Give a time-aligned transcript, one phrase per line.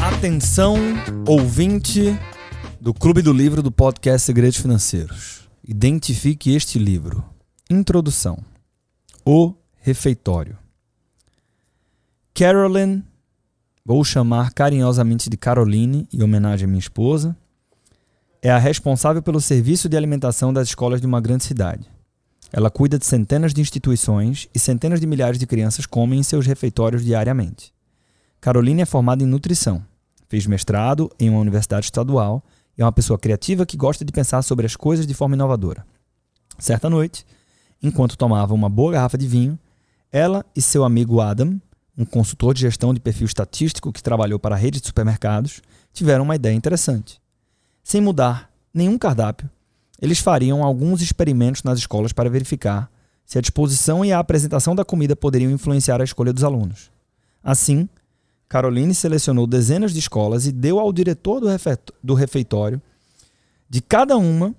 [0.00, 0.76] Atenção,
[1.24, 2.18] ouvinte
[2.80, 5.48] do Clube do Livro do podcast Segredos Financeiros.
[5.62, 7.24] Identifique este livro.
[7.70, 8.38] Introdução.
[9.24, 10.58] O Refeitório.
[12.34, 13.04] Carolyn,
[13.84, 17.36] vou chamar carinhosamente de Caroline, em homenagem à minha esposa,
[18.42, 21.99] é a responsável pelo serviço de alimentação das escolas de uma grande cidade.
[22.52, 26.46] Ela cuida de centenas de instituições e centenas de milhares de crianças comem em seus
[26.46, 27.72] refeitórios diariamente.
[28.40, 29.84] Caroline é formada em nutrição,
[30.28, 32.42] fez mestrado em uma universidade estadual
[32.76, 35.86] e é uma pessoa criativa que gosta de pensar sobre as coisas de forma inovadora.
[36.58, 37.24] Certa noite,
[37.82, 39.58] enquanto tomava uma boa garrafa de vinho,
[40.10, 41.60] ela e seu amigo Adam,
[41.96, 45.60] um consultor de gestão de perfil estatístico que trabalhou para a rede de supermercados,
[45.92, 47.20] tiveram uma ideia interessante.
[47.82, 49.48] Sem mudar nenhum cardápio,
[50.00, 52.90] eles fariam alguns experimentos nas escolas para verificar
[53.26, 56.90] se a disposição e a apresentação da comida poderiam influenciar a escolha dos alunos.
[57.44, 57.88] Assim,
[58.48, 61.40] Caroline selecionou dezenas de escolas e deu ao diretor
[62.02, 62.82] do refeitório
[63.68, 64.54] de cada uma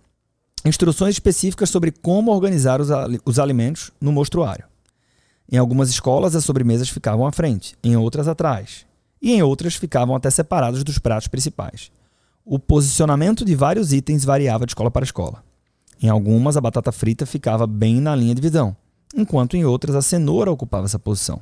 [0.64, 2.90] instruções específicas sobre como organizar os,
[3.26, 4.66] os alimentos no mostruário.
[5.52, 8.86] Em algumas escolas, as sobremesas ficavam à frente, em outras atrás,
[9.22, 11.92] e em outras ficavam até separadas dos pratos principais
[12.46, 15.44] o posicionamento de vários itens variava de escola para escola.
[16.02, 18.76] Em algumas, a batata frita ficava bem na linha de visão,
[19.16, 21.42] enquanto em outras, a cenoura ocupava essa posição.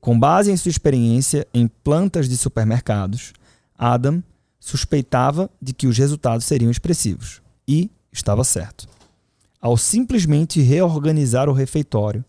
[0.00, 3.34] Com base em sua experiência em plantas de supermercados,
[3.78, 4.22] Adam
[4.58, 7.42] suspeitava de que os resultados seriam expressivos.
[7.68, 8.88] E estava certo.
[9.60, 12.24] Ao simplesmente reorganizar o refeitório,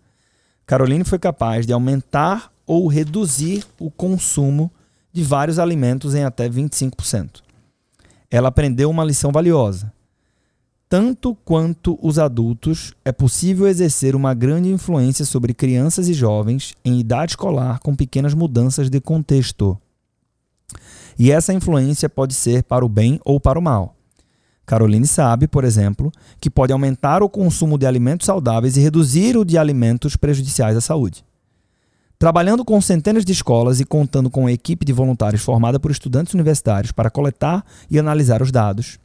[0.66, 4.70] Caroline foi capaz de aumentar ou reduzir o consumo
[5.14, 7.42] de vários alimentos em até 25%
[8.32, 9.92] ela aprendeu uma lição valiosa.
[10.88, 17.00] Tanto quanto os adultos, é possível exercer uma grande influência sobre crianças e jovens em
[17.00, 19.78] idade escolar com pequenas mudanças de contexto.
[21.20, 23.96] E essa influência pode ser para o bem ou para o mal.
[24.66, 29.44] Caroline sabe, por exemplo, que pode aumentar o consumo de alimentos saudáveis e reduzir o
[29.44, 31.26] de alimentos prejudiciais à saúde.
[32.22, 36.36] Trabalhando com centenas de escolas e contando com uma equipe de voluntários formada por estudantes
[36.36, 39.00] universitários para coletar e analisar os dados,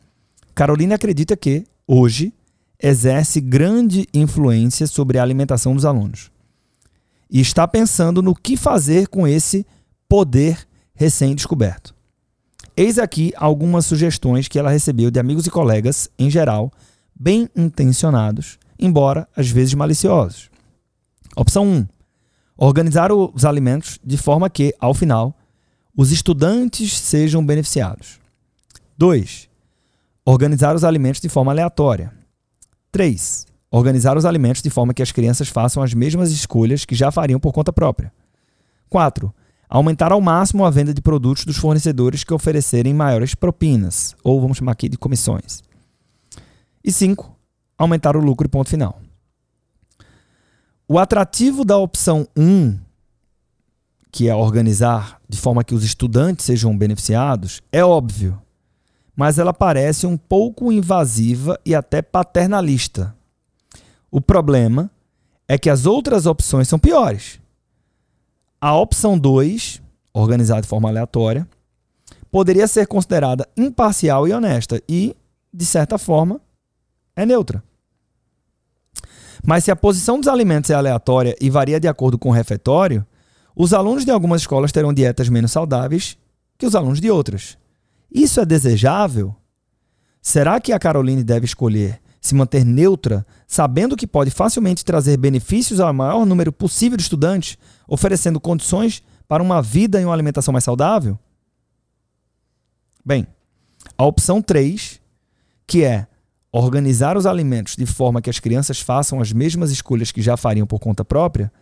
[0.55, 2.31] Carolina acredita que, hoje,
[2.79, 6.31] exerce grande influência sobre a alimentação dos alunos.
[7.31, 9.65] E está pensando no que fazer com esse
[10.07, 11.95] poder recém-descoberto.
[12.77, 16.71] Eis aqui algumas sugestões que ela recebeu de amigos e colegas, em geral,
[17.19, 20.51] bem intencionados, embora às vezes maliciosos.
[21.35, 21.96] Opção 1
[22.57, 25.37] Organizar os alimentos de forma que, ao final,
[25.95, 28.19] os estudantes sejam beneficiados.
[28.97, 29.49] 2.
[30.25, 32.13] Organizar os alimentos de forma aleatória.
[32.91, 33.47] 3.
[33.71, 37.39] Organizar os alimentos de forma que as crianças façam as mesmas escolhas que já fariam
[37.39, 38.11] por conta própria.
[38.89, 39.35] 4.
[39.69, 44.57] Aumentar ao máximo a venda de produtos dos fornecedores que oferecerem maiores propinas, ou vamos
[44.57, 45.63] chamar aqui de comissões.
[46.83, 47.37] E 5.
[47.77, 49.01] Aumentar o lucro e ponto final.
[50.89, 52.79] O atrativo da opção 1,
[54.13, 58.41] que é organizar de forma que os estudantes sejam beneficiados, é óbvio,
[59.17, 63.13] mas ela parece um pouco invasiva e até paternalista.
[64.13, 64.89] O problema
[65.49, 67.41] é que as outras opções são piores.
[68.61, 69.83] A opção 2,
[70.15, 71.49] organizar de forma aleatória,
[72.31, 75.17] poderia ser considerada imparcial e honesta e,
[75.53, 76.41] de certa forma,
[77.17, 77.61] é neutra.
[79.47, 83.07] Mas se a posição dos alimentos é aleatória e varia de acordo com o refeitório,
[83.55, 86.19] os alunos de algumas escolas terão dietas menos saudáveis
[86.59, 87.57] que os alunos de outras.
[88.13, 89.37] Isso é desejável?
[90.21, 95.79] Será que a Caroline deve escolher se manter neutra, sabendo que pode facilmente trazer benefícios
[95.79, 100.65] ao maior número possível de estudantes, oferecendo condições para uma vida e uma alimentação mais
[100.65, 101.17] saudável?
[103.05, 103.29] Bem,
[103.97, 105.01] a opção 3,
[105.69, 106.09] que é
[106.59, 110.67] organizar os alimentos de forma que as crianças façam as mesmas escolhas que já fariam
[110.67, 111.53] por conta própria,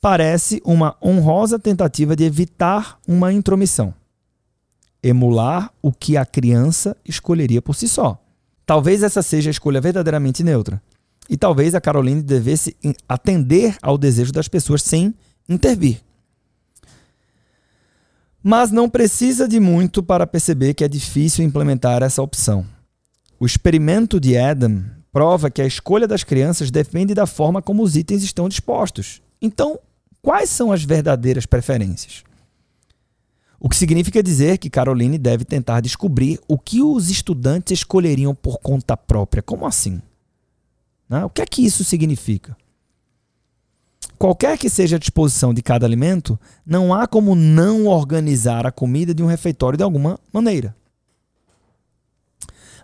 [0.00, 3.94] parece uma honrosa tentativa de evitar uma intromissão.
[5.02, 8.20] Emular o que a criança escolheria por si só.
[8.64, 10.82] Talvez essa seja a escolha verdadeiramente neutra.
[11.28, 12.76] E talvez a Caroline devesse
[13.08, 15.14] atender ao desejo das pessoas sem
[15.48, 16.00] intervir.
[18.42, 22.64] Mas não precisa de muito para perceber que é difícil implementar essa opção.
[23.38, 27.96] O experimento de Adam prova que a escolha das crianças depende da forma como os
[27.96, 29.20] itens estão dispostos.
[29.40, 29.78] Então,
[30.22, 32.24] quais são as verdadeiras preferências?
[33.60, 38.58] O que significa dizer que Caroline deve tentar descobrir o que os estudantes escolheriam por
[38.58, 39.42] conta própria.
[39.42, 40.00] Como assim?
[41.08, 41.24] Né?
[41.24, 42.56] O que é que isso significa?
[44.18, 49.14] Qualquer que seja a disposição de cada alimento, não há como não organizar a comida
[49.14, 50.74] de um refeitório de alguma maneira.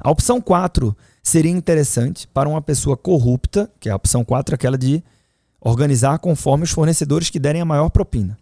[0.02, 4.76] A opção 4 seria interessante para uma pessoa corrupta, que é a opção 4, aquela
[4.76, 5.00] de
[5.60, 8.36] organizar conforme os fornecedores que derem a maior propina.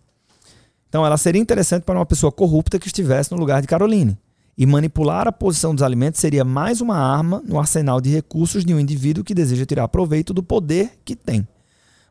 [0.88, 4.16] Então, ela seria interessante para uma pessoa corrupta que estivesse no lugar de Caroline.
[4.56, 8.74] E manipular a posição dos alimentos seria mais uma arma no arsenal de recursos de
[8.74, 11.46] um indivíduo que deseja tirar proveito do poder que tem.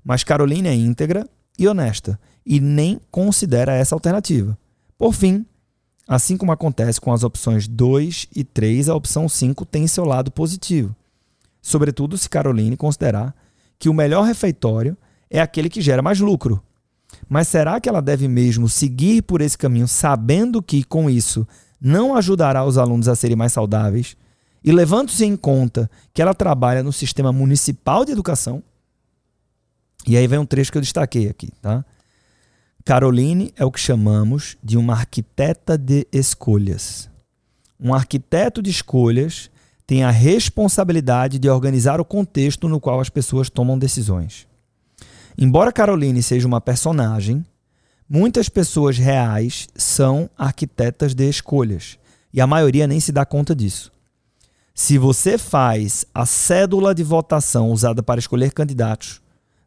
[0.04, 4.58] Mas Caroline é íntegra e honesta e nem considera essa alternativa.
[4.98, 5.46] Por fim,
[6.10, 10.32] assim como acontece com as opções 2 e 3, a opção 5 tem seu lado
[10.32, 10.96] positivo.
[11.62, 13.36] Sobretudo se Caroline considerar
[13.78, 14.98] que o melhor refeitório
[15.30, 16.64] é aquele que gera mais lucro.
[17.30, 21.48] Mas será que ela deve mesmo seguir por esse caminho sabendo que, com isso,
[21.80, 24.18] não ajudará os alunos a serem mais saudáveis?
[24.64, 28.64] E levando-se em conta que ela trabalha no sistema municipal de educação,
[30.08, 31.86] e aí vem um trecho que eu destaquei aqui, tá?
[32.90, 37.08] Caroline é o que chamamos de uma arquiteta de escolhas.
[37.80, 39.52] Um arquiteto de escolhas
[39.86, 44.48] tem a responsabilidade de organizar o contexto no qual as pessoas tomam decisões.
[45.38, 47.46] Embora Caroline seja uma personagem,
[48.10, 52.00] muitas pessoas reais são arquitetas de escolhas
[52.34, 53.92] e a maioria nem se dá conta disso.
[54.74, 59.22] Se você faz a cédula de votação usada para escolher candidatos,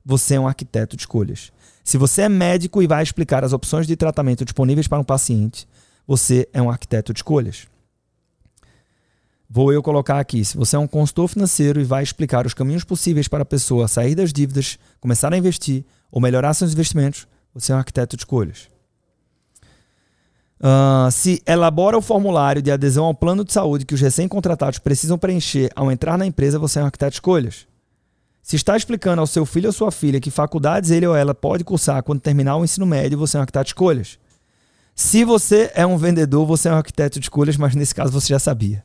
[0.04, 1.52] você é um arquiteto de escolhas.
[1.84, 5.66] Se você é médico e vai explicar as opções de tratamento disponíveis para um paciente,
[6.06, 7.66] você é um arquiteto de escolhas.
[9.49, 12.84] Vou eu colocar aqui: se você é um consultor financeiro e vai explicar os caminhos
[12.84, 17.72] possíveis para a pessoa sair das dívidas, começar a investir ou melhorar seus investimentos, você
[17.72, 18.69] é um arquiteto de escolhas.
[20.58, 25.19] Uh, se elabora o formulário de adesão ao plano de saúde que os recém-contratados precisam
[25.19, 27.66] preencher ao entrar na empresa, você é um arquiteto de escolhas.
[28.43, 31.62] Se está explicando ao seu filho ou sua filha que faculdades ele ou ela pode
[31.62, 34.19] cursar quando terminar o ensino médio, você é um arquiteto de escolhas.
[34.94, 38.29] Se você é um vendedor, você é um arquiteto de escolhas, mas nesse caso você
[38.29, 38.85] já sabia.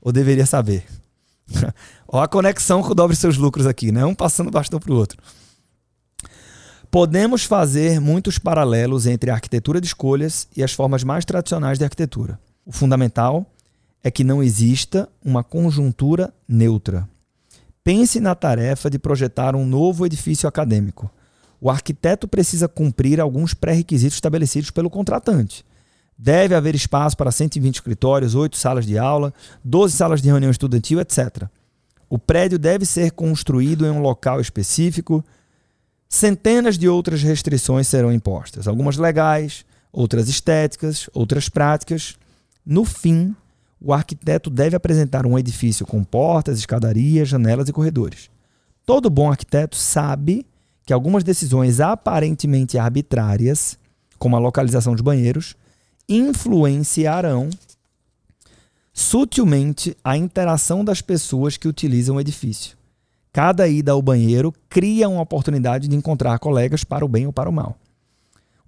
[0.00, 0.84] Ou deveria saber.
[2.06, 4.04] Olha a conexão com dobre seus lucros aqui, né?
[4.04, 5.20] Um passando bastão para o outro.
[6.90, 11.84] Podemos fazer muitos paralelos entre a arquitetura de escolhas e as formas mais tradicionais de
[11.84, 12.38] arquitetura.
[12.66, 13.46] O fundamental
[14.02, 17.08] é que não exista uma conjuntura neutra.
[17.82, 21.10] Pense na tarefa de projetar um novo edifício acadêmico.
[21.60, 25.64] O arquiteto precisa cumprir alguns pré-requisitos estabelecidos pelo contratante.
[26.16, 29.32] Deve haver espaço para 120 escritórios, 8 salas de aula,
[29.64, 31.44] 12 salas de reunião estudantil, etc.
[32.10, 35.24] O prédio deve ser construído em um local específico.
[36.08, 42.16] Centenas de outras restrições serão impostas, algumas legais, outras estéticas, outras práticas.
[42.66, 43.34] No fim,
[43.80, 48.30] o arquiteto deve apresentar um edifício com portas, escadarias, janelas e corredores.
[48.84, 50.46] Todo bom arquiteto sabe
[50.84, 53.78] que algumas decisões aparentemente arbitrárias,
[54.18, 55.56] como a localização de banheiros,
[56.08, 57.48] influenciarão
[58.92, 62.76] sutilmente a interação das pessoas que utilizam o edifício.
[63.32, 67.48] Cada ida ao banheiro cria uma oportunidade de encontrar colegas para o bem ou para
[67.48, 67.78] o mal.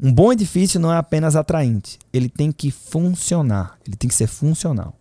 [0.00, 4.28] Um bom edifício não é apenas atraente, ele tem que funcionar, ele tem que ser
[4.28, 4.94] funcional.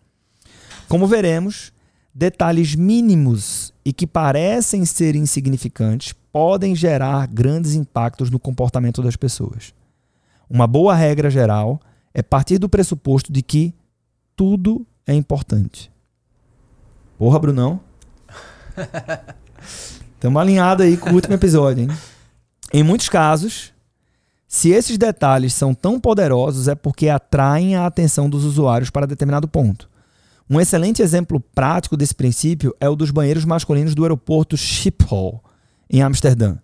[0.91, 1.71] Como veremos,
[2.13, 9.73] detalhes mínimos e que parecem ser insignificantes podem gerar grandes impactos no comportamento das pessoas.
[10.49, 11.79] Uma boa regra geral
[12.13, 13.73] é partir do pressuposto de que
[14.35, 15.89] tudo é importante.
[17.17, 17.79] Porra, Brunão.
[20.15, 21.97] Estamos alinhados aí com o último episódio, hein?
[22.73, 23.71] Em muitos casos,
[24.45, 29.47] se esses detalhes são tão poderosos, é porque atraem a atenção dos usuários para determinado
[29.47, 29.89] ponto.
[30.53, 35.41] Um excelente exemplo prático desse princípio é o dos banheiros masculinos do aeroporto Schiphol,
[35.89, 36.57] em Amsterdã,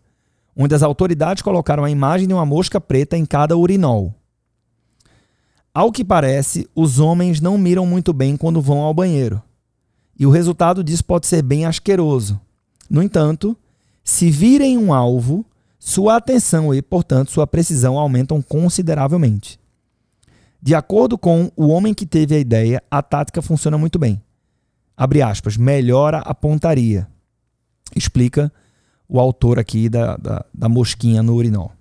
[0.54, 4.14] onde as autoridades colocaram a imagem de uma mosca preta em cada urinol.
[5.74, 9.42] Ao que parece, os homens não miram muito bem quando vão ao banheiro.
[10.20, 12.38] E o resultado disso pode ser bem asqueroso.
[12.90, 13.56] No entanto,
[14.04, 15.46] se virem um alvo,
[15.80, 19.58] sua atenção e, portanto, sua precisão aumentam consideravelmente.
[20.62, 24.22] De acordo com o homem que teve a ideia, a tática funciona muito bem.
[24.96, 27.08] Abre aspas, melhora a pontaria.
[27.96, 28.52] Explica
[29.08, 31.72] o autor aqui da, da, da mosquinha no urinol.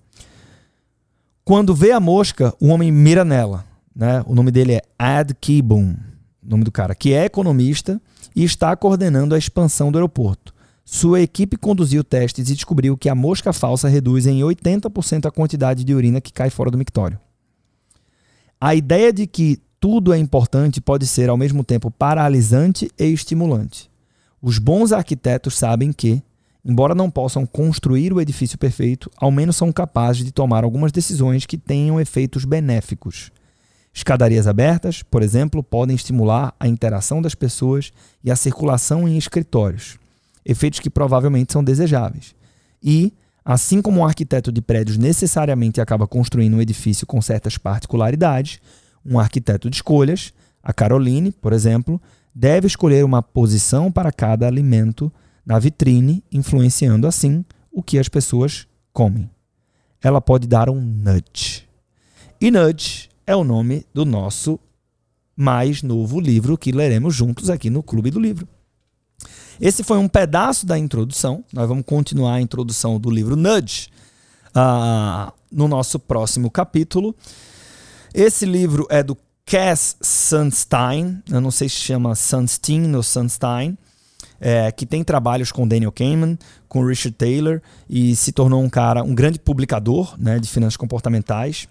[1.44, 3.64] Quando vê a mosca, o homem mira nela.
[3.94, 4.22] Né?
[4.26, 5.96] O nome dele é Ad Kibum,
[6.42, 8.00] nome do cara, que é economista
[8.34, 10.54] e está coordenando a expansão do aeroporto.
[10.84, 15.82] Sua equipe conduziu testes e descobriu que a mosca falsa reduz em 80% a quantidade
[15.82, 17.18] de urina que cai fora do mictório.
[18.60, 23.90] A ideia de que tudo é importante pode ser ao mesmo tempo paralisante e estimulante.
[24.40, 26.22] Os bons arquitetos sabem que,
[26.64, 31.44] embora não possam construir o edifício perfeito, ao menos são capazes de tomar algumas decisões
[31.44, 33.30] que tenham efeitos benéficos.
[33.92, 37.92] Escadarias abertas, por exemplo, podem estimular a interação das pessoas
[38.24, 39.98] e a circulação em escritórios,
[40.44, 42.34] efeitos que provavelmente são desejáveis.
[42.82, 43.12] E,
[43.48, 48.58] assim como o arquiteto de prédios necessariamente acaba construindo um edifício com certas particularidades,
[49.04, 52.02] um arquiteto de escolhas, a Caroline, por exemplo,
[52.34, 55.12] deve escolher uma posição para cada alimento
[55.46, 59.30] na vitrine, influenciando assim o que as pessoas comem.
[60.02, 61.68] Ela pode dar um nudge.
[62.40, 64.58] E nudge é o nome do nosso
[65.36, 68.48] mais novo livro que leremos juntos aqui no Clube do Livro.
[69.60, 71.44] Esse foi um pedaço da introdução.
[71.52, 73.88] Nós vamos continuar a introdução do livro Nudge
[74.48, 77.14] uh, no nosso próximo capítulo.
[78.12, 83.78] Esse livro é do Cass Sunstein, eu não sei se chama Sunstein ou Sunstein,
[84.40, 86.36] é, que tem trabalhos com Daniel Kahneman,
[86.68, 91.68] com Richard Taylor e se tornou um cara, um grande publicador né, de finanças comportamentais.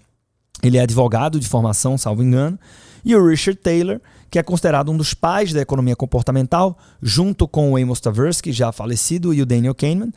[0.62, 2.58] Ele é advogado de formação, salvo engano.
[3.04, 7.72] E o Richard Taylor, que é considerado um dos pais da economia comportamental, junto com
[7.72, 10.12] o Amos Tversky, já falecido, e o Daniel Kahneman.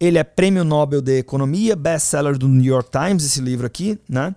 [0.00, 4.34] Ele é prêmio Nobel de Economia, best-seller do New York Times, esse livro aqui, né?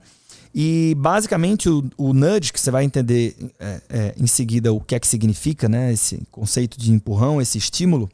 [0.54, 4.96] E basicamente o, o nudge, que você vai entender é, é, em seguida o que
[4.96, 5.92] é que significa, né?
[5.92, 8.10] Esse conceito de empurrão, esse estímulo,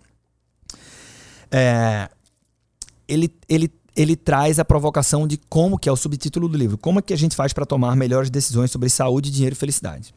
[1.52, 2.10] é,
[3.08, 7.00] ele, ele ele traz a provocação de como que é o subtítulo do livro, como
[7.00, 10.14] é que a gente faz para tomar melhores decisões sobre saúde, dinheiro e felicidade.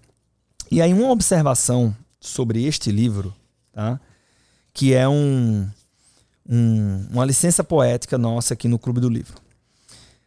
[0.70, 3.34] E aí uma observação sobre este livro,
[3.72, 4.00] tá?
[4.72, 5.68] que é um,
[6.48, 9.34] um, uma licença poética nossa aqui no Clube do Livro.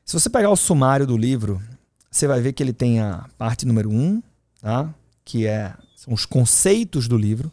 [0.06, 1.62] Se você pegar o sumário do livro,
[2.10, 4.22] você vai ver que ele tem a parte número um,
[4.62, 4.94] tá?
[5.25, 7.51] que é, são os conceitos do livro,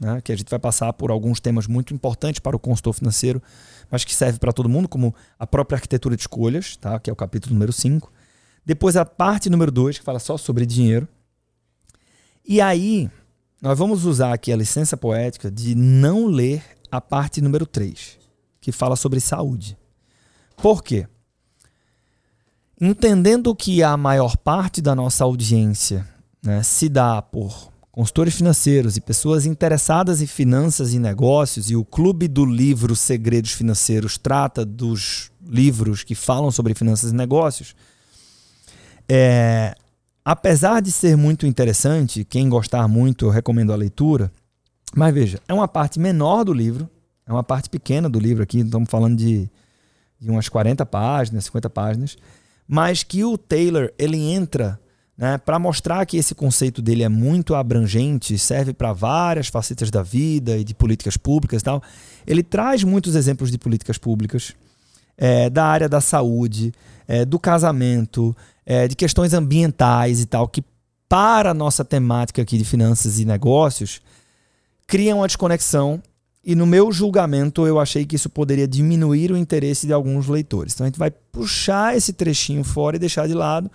[0.00, 0.20] né?
[0.22, 3.42] que a gente vai passar por alguns temas muito importantes para o consultor financeiro,
[3.90, 6.98] mas que serve para todo mundo, como a própria arquitetura de escolhas, tá?
[6.98, 8.12] que é o capítulo número 5.
[8.64, 11.08] Depois a parte número 2, que fala só sobre dinheiro.
[12.44, 13.10] E aí,
[13.60, 18.18] nós vamos usar aqui a licença poética de não ler a parte número 3,
[18.60, 19.76] que fala sobre saúde.
[20.56, 21.06] Por quê?
[22.80, 26.06] Entendendo que a maior parte da nossa audiência
[26.42, 31.84] né, se dá por consultores financeiros e pessoas interessadas em finanças e negócios, e o
[31.84, 37.74] Clube do Livro Segredos Financeiros trata dos livros que falam sobre finanças e negócios.
[39.08, 39.74] É,
[40.24, 44.30] apesar de ser muito interessante, quem gostar muito, eu recomendo a leitura.
[44.94, 46.88] Mas veja, é uma parte menor do livro,
[47.26, 49.50] é uma parte pequena do livro aqui, estamos falando de,
[50.20, 52.16] de umas 40 páginas, 50 páginas,
[52.64, 54.78] mas que o Taylor ele entra
[55.18, 60.00] né, para mostrar que esse conceito dele é muito abrangente, serve para várias facetas da
[60.00, 61.82] vida e de políticas públicas e tal.
[62.24, 64.54] Ele traz muitos exemplos de políticas públicas,
[65.16, 66.72] é, da área da saúde,
[67.08, 68.34] é, do casamento,
[68.64, 70.62] é, de questões ambientais e tal, que
[71.08, 74.00] para a nossa temática aqui de finanças e negócios,
[74.86, 76.00] criam uma desconexão
[76.44, 80.74] e no meu julgamento eu achei que isso poderia diminuir o interesse de alguns leitores.
[80.74, 83.68] Então a gente vai puxar esse trechinho fora e deixar de lado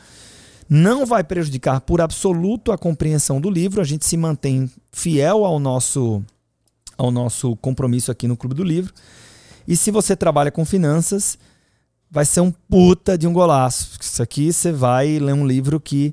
[0.73, 5.59] não vai prejudicar por absoluto a compreensão do livro, a gente se mantém fiel ao
[5.59, 6.23] nosso,
[6.97, 8.91] ao nosso compromisso aqui no Clube do Livro.
[9.67, 11.37] E se você trabalha com finanças,
[12.09, 13.99] vai ser um puta de um golaço.
[14.01, 16.11] Isso aqui você vai ler um livro que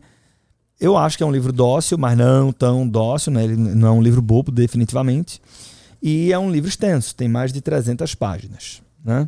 [0.79, 3.45] eu acho que é um livro dócil, mas não tão dócil, né?
[3.45, 5.41] ele não é um livro bobo, definitivamente.
[6.03, 8.83] E é um livro extenso, tem mais de 300 páginas.
[9.03, 9.27] Né?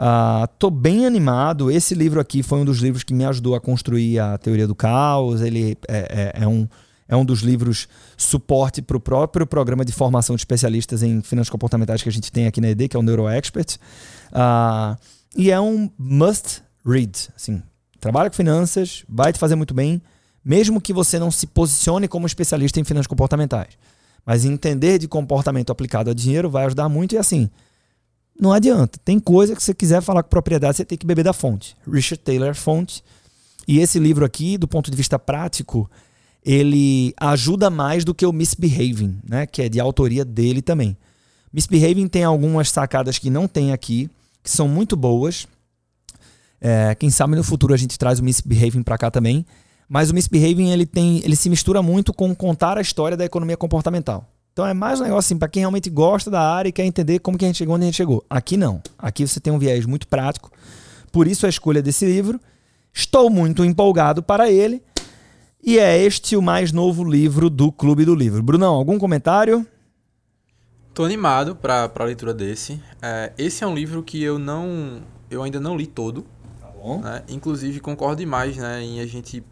[0.00, 1.70] Uh, bem animado.
[1.70, 4.74] Esse livro aqui foi um dos livros que me ajudou a construir a teoria do
[4.74, 5.42] caos.
[5.42, 6.66] Ele é, é, é um,
[7.06, 11.50] é um dos livros suporte para o próprio programa de formação de especialistas em finanças
[11.50, 13.76] comportamentais que a gente tem aqui na ED, que é o NeuroExpert.
[14.32, 14.96] Uh,
[15.36, 17.28] e é um must read.
[17.36, 17.62] Assim,
[18.00, 20.00] trabalha com finanças, vai te fazer muito bem,
[20.42, 23.74] mesmo que você não se posicione como especialista em finanças comportamentais.
[24.24, 27.50] Mas entender de comportamento aplicado a dinheiro vai ajudar muito e assim
[28.40, 28.98] não adianta.
[29.04, 31.76] Tem coisa que você quiser falar com propriedade, você tem que beber da fonte.
[31.86, 33.04] Richard Taylor, fonte.
[33.68, 35.88] E esse livro aqui, do ponto de vista prático,
[36.44, 39.46] ele ajuda mais do que o Misbehaving, né?
[39.46, 40.96] que é de autoria dele também.
[41.52, 44.08] Misbehaving tem algumas sacadas que não tem aqui,
[44.42, 45.46] que são muito boas.
[46.60, 49.44] É, quem sabe no futuro a gente traz o Misbehaving para cá também.
[49.88, 53.56] Mas o Misbehaving ele tem, ele se mistura muito com contar a história da economia
[53.56, 54.26] comportamental.
[54.60, 57.18] Então é mais um negócio assim, para quem realmente gosta da área e quer entender
[57.20, 58.22] como que a gente chegou onde a gente chegou.
[58.28, 58.82] Aqui não.
[58.98, 60.52] Aqui você tem um viés muito prático.
[61.10, 62.38] Por isso a escolha desse livro.
[62.92, 64.82] Estou muito empolgado para ele.
[65.64, 68.42] E é este o mais novo livro do Clube do Livro.
[68.42, 69.66] Brunão, algum comentário?
[70.92, 72.78] Tô animado para a leitura desse.
[73.00, 75.00] É, esse é um livro que eu não,
[75.30, 76.26] eu ainda não li todo.
[76.60, 77.00] Tá bom.
[77.00, 77.22] Né?
[77.30, 79.42] Inclusive concordo demais, né, em a gente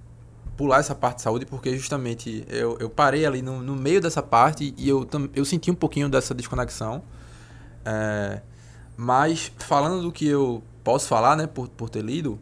[0.58, 4.20] pular essa parte de saúde, porque justamente eu, eu parei ali no, no meio dessa
[4.20, 7.00] parte e eu, eu senti um pouquinho dessa desconexão.
[7.84, 8.42] É,
[8.96, 12.40] mas falando do que eu posso falar, né, por, por ter lido,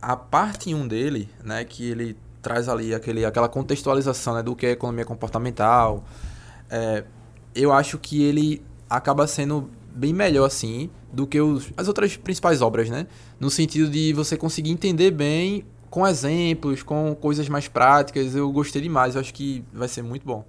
[0.00, 4.64] a parte 1 dele, né, que ele traz ali aquele, aquela contextualização né, do que
[4.64, 6.04] é economia comportamental,
[6.70, 7.04] é,
[7.54, 12.62] eu acho que ele acaba sendo bem melhor assim do que os, as outras principais
[12.62, 13.06] obras, né?
[13.38, 18.34] No sentido de você conseguir entender bem com exemplos, com coisas mais práticas.
[18.34, 20.42] Eu gostei demais, eu acho que vai ser muito bom.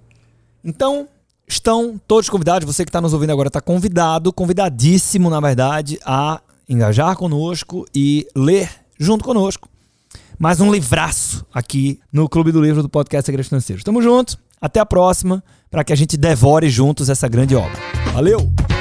[0.64, 1.06] Então,
[1.46, 2.66] estão todos convidados.
[2.66, 8.26] Você que está nos ouvindo agora está convidado, convidadíssimo, na verdade, a engajar conosco e
[8.34, 9.68] ler junto conosco.
[10.38, 13.84] Mais um livraço aqui no Clube do Livro do Podcast Segredos Financeiros.
[13.84, 17.78] Tamo junto, até a próxima, para que a gente devore juntos essa grande obra.
[18.14, 18.73] Valeu!